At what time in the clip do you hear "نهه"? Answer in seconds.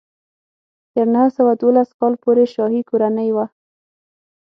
1.13-1.29